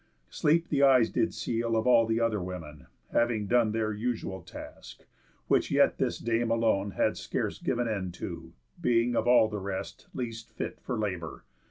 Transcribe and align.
Sleep 0.31 0.69
the 0.69 0.81
eyes 0.81 1.11
did 1.11 1.31
seal 1.31 1.75
Of 1.77 1.85
all 1.85 2.07
the 2.07 2.19
other 2.19 2.41
women, 2.41 2.87
having 3.11 3.45
done 3.45 3.71
Their 3.71 3.93
usual 3.93 4.41
task; 4.41 5.05
which 5.47 5.69
yet 5.69 5.99
this 5.99 6.17
dame 6.17 6.49
alone 6.49 6.89
Had 6.97 7.17
scarce 7.17 7.59
giv'n 7.59 7.87
end 7.87 8.15
to, 8.15 8.53
being, 8.81 9.15
of 9.15 9.27
all 9.27 9.47
the 9.47 9.59
rest, 9.59 10.07
Least 10.15 10.49
fit 10.53 10.79
for 10.81 10.97
labour. 10.97 11.43